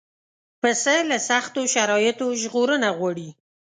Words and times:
پسه 0.61 0.95
له 1.09 1.17
سختو 1.29 1.61
شرایطو 1.73 2.27
ژغورنه 2.41 2.89
غواړي. 2.97 3.29